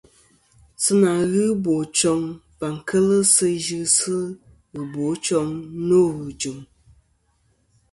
[0.83, 2.21] Sɨ nà ghɨ bòchoŋ
[2.59, 4.15] và kel sɨ yɨsɨ
[4.73, 5.47] ghɨbochoŋ
[5.87, 6.59] nô ghɨ̀jɨ̀m.